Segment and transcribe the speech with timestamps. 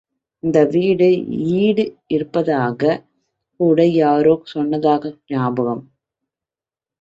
[0.43, 1.07] இந்த வீடு
[1.55, 1.83] ஈடு
[2.07, 3.03] இருப்பதாகக்
[3.59, 5.83] கூட யாரோ சொன்னதாக ஞாபகம்.